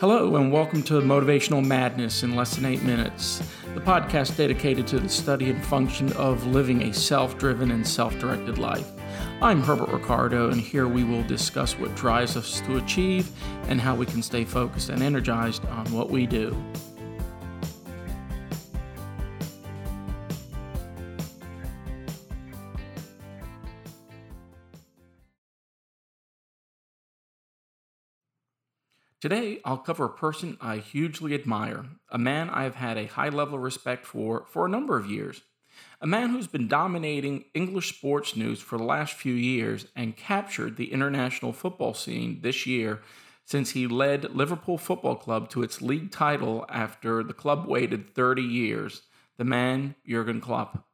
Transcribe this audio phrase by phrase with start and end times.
[0.00, 3.42] Hello, and welcome to Motivational Madness in Less Than Eight Minutes,
[3.74, 8.16] the podcast dedicated to the study and function of living a self driven and self
[8.20, 8.88] directed life.
[9.42, 13.28] I'm Herbert Ricardo, and here we will discuss what drives us to achieve
[13.66, 16.56] and how we can stay focused and energized on what we do.
[29.20, 33.30] Today, I'll cover a person I hugely admire, a man I have had a high
[33.30, 35.42] level of respect for for a number of years,
[36.00, 40.76] a man who's been dominating English sports news for the last few years and captured
[40.76, 43.00] the international football scene this year
[43.44, 48.42] since he led Liverpool Football Club to its league title after the club waited 30
[48.42, 49.02] years,
[49.36, 50.86] the man Jurgen Klopp.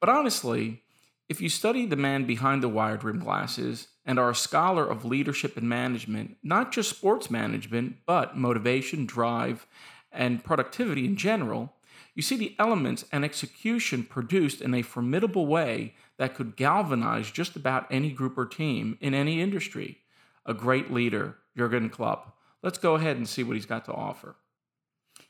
[0.00, 0.82] But honestly,
[1.28, 5.04] if you study the man behind the wired rim glasses and are a scholar of
[5.04, 9.66] leadership and management, not just sports management, but motivation, drive,
[10.12, 11.74] and productivity in general,
[12.14, 17.56] you see the elements and execution produced in a formidable way that could galvanize just
[17.56, 19.98] about any group or team in any industry.
[20.46, 22.38] A great leader, Jurgen Klopp.
[22.62, 24.36] Let's go ahead and see what he's got to offer.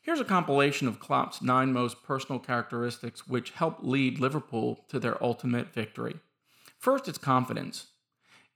[0.00, 5.22] Here's a compilation of Klopp's nine most personal characteristics which helped lead Liverpool to their
[5.22, 6.20] ultimate victory.
[6.78, 7.88] First, it's confidence.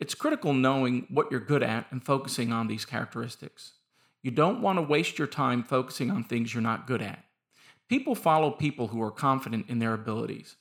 [0.01, 3.75] It's critical knowing what you're good at and focusing on these characteristics.
[4.23, 7.25] You don't want to waste your time focusing on things you're not good at.
[7.89, 10.57] People follow people who are confident in their abilities.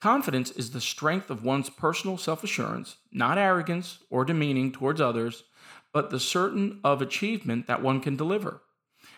[0.00, 5.44] Confidence is the strength of one's personal self assurance, not arrogance or demeaning towards others,
[5.92, 8.62] but the certain of achievement that one can deliver.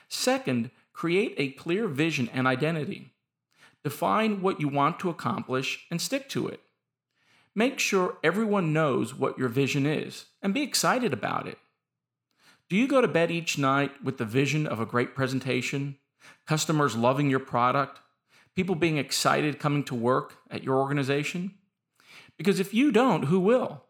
[0.09, 3.15] Second, Create a clear vision and identity.
[3.83, 6.61] Define what you want to accomplish and stick to it.
[7.55, 11.59] Make sure everyone knows what your vision is and be excited about it.
[12.69, 15.97] Do you go to bed each night with the vision of a great presentation,
[16.47, 17.99] customers loving your product,
[18.55, 21.55] people being excited coming to work at your organization?
[22.39, 23.83] Because if you don't, who will?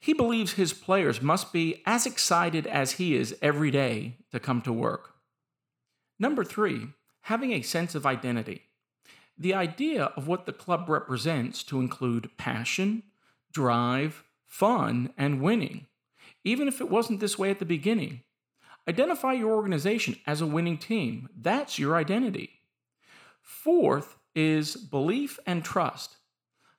[0.00, 4.60] He believes his players must be as excited as he is every day to come
[4.62, 5.14] to work.
[6.18, 6.88] Number three,
[7.22, 8.62] having a sense of identity.
[9.36, 13.02] The idea of what the club represents to include passion,
[13.52, 15.86] drive, fun, and winning,
[16.44, 18.22] even if it wasn't this way at the beginning.
[18.88, 21.28] Identify your organization as a winning team.
[21.36, 22.50] That's your identity.
[23.40, 26.16] Fourth is belief and trust.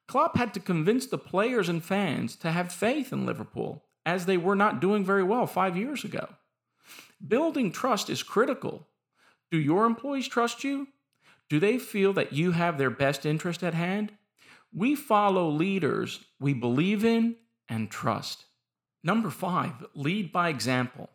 [0.08, 4.38] Klopp had to convince the players and fans to have faith in Liverpool, as they
[4.38, 6.30] were not doing very well five years ago.
[7.26, 8.88] Building trust is critical
[9.52, 10.88] do your employees trust you?
[11.50, 14.14] Do they feel that you have their best interest at hand?
[14.74, 17.36] We follow leaders we believe in
[17.70, 18.46] and trust.
[19.04, 21.10] Number five, lead by example.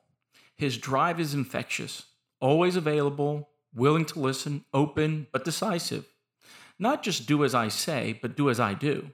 [0.57, 2.05] His drive is infectious,
[2.41, 6.07] always available, willing to listen, open, but decisive.
[6.79, 9.11] Not just do as I say, but do as I do.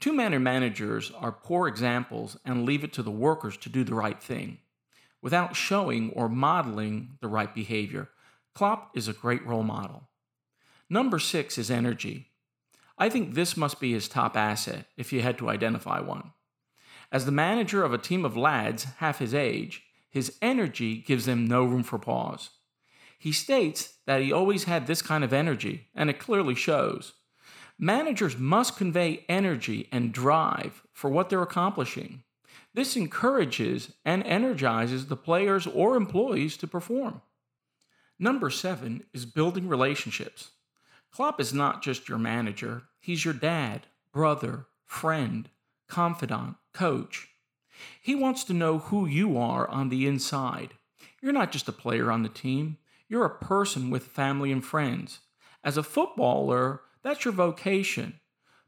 [0.00, 3.94] Two manner managers are poor examples and leave it to the workers to do the
[3.94, 4.58] right thing
[5.22, 8.10] without showing or modeling the right behavior.
[8.54, 10.08] Klopp is a great role model.
[10.90, 12.28] Number six is energy.
[12.98, 16.32] I think this must be his top asset if you had to identify one.
[17.10, 21.46] As the manager of a team of lads half his age, his energy gives them
[21.46, 22.50] no room for pause.
[23.18, 27.14] He states that he always had this kind of energy, and it clearly shows.
[27.78, 32.22] Managers must convey energy and drive for what they're accomplishing.
[32.74, 37.22] This encourages and energizes the players or employees to perform.
[38.18, 40.50] Number seven is building relationships.
[41.14, 45.48] Klopp is not just your manager, he's your dad, brother, friend,
[45.88, 47.28] confidant, coach.
[48.02, 50.74] He wants to know who you are on the inside.
[51.22, 55.20] You're not just a player on the team, you're a person with family and friends.
[55.62, 58.18] As a footballer, that's your vocation,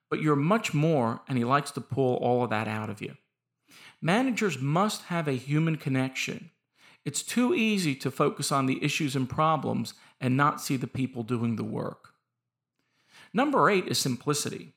[0.09, 3.17] but you're much more, and he likes to pull all of that out of you.
[4.01, 6.51] Managers must have a human connection.
[7.05, 11.25] It's too easy to focus on the issues and problems and not see the people
[11.25, 12.13] doing the work.
[13.37, 14.73] Number eight is simplicity.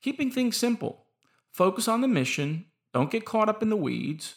[0.00, 1.06] Keeping things simple.
[1.50, 4.36] Focus on the mission, don't get caught up in the weeds.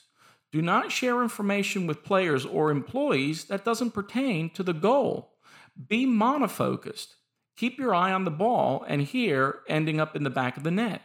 [0.51, 5.35] Do not share information with players or employees that doesn't pertain to the goal.
[5.87, 7.13] Be monofocused.
[7.55, 10.71] Keep your eye on the ball and here ending up in the back of the
[10.71, 11.03] net.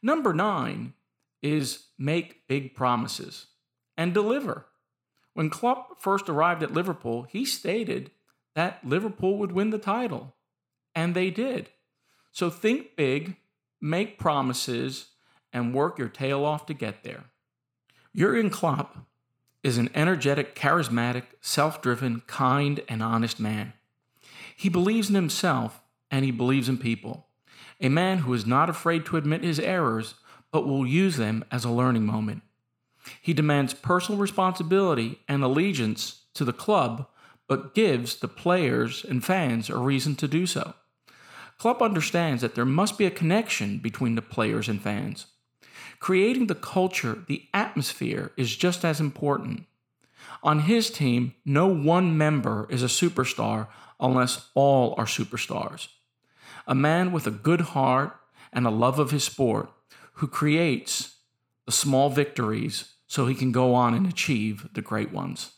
[0.00, 0.94] Number nine
[1.42, 3.48] is make big promises
[3.94, 4.64] and deliver.
[5.34, 8.10] When Klopp first arrived at Liverpool, he stated
[8.54, 10.34] that Liverpool would win the title,
[11.00, 11.70] and they did.
[12.30, 13.36] So think big,
[13.80, 15.06] make promises,
[15.50, 17.24] and work your tail off to get there.
[18.14, 18.98] Jurgen Klopp
[19.62, 23.72] is an energetic, charismatic, self driven, kind, and honest man.
[24.54, 25.80] He believes in himself
[26.10, 27.28] and he believes in people.
[27.80, 30.16] A man who is not afraid to admit his errors,
[30.52, 32.42] but will use them as a learning moment.
[33.22, 37.06] He demands personal responsibility and allegiance to the club,
[37.48, 40.74] but gives the players and fans a reason to do so.
[41.60, 45.26] Klopp understands that there must be a connection between the players and fans.
[45.98, 49.66] Creating the culture, the atmosphere, is just as important.
[50.42, 53.68] On his team, no one member is a superstar
[54.00, 55.88] unless all are superstars.
[56.66, 58.16] A man with a good heart
[58.54, 59.70] and a love of his sport
[60.14, 61.16] who creates
[61.66, 65.52] the small victories so he can go on and achieve the great ones.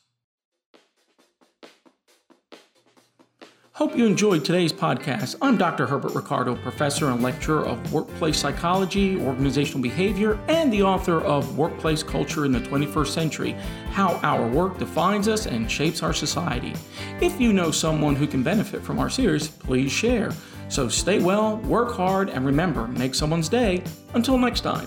[3.83, 5.35] Hope you enjoyed today's podcast.
[5.43, 5.89] I'm Dr.
[5.89, 12.05] Herbert Ricardo, professor and lecturer of workplace psychology, organizational behavior, and the author of Workplace
[12.05, 13.57] Culture in the 21st Century
[13.91, 16.75] How Our Work Defines Us and Shapes Our Society.
[17.21, 20.31] If you know someone who can benefit from our series, please share.
[20.69, 23.83] So stay well, work hard, and remember, make someone's day.
[24.15, 24.87] Until next time.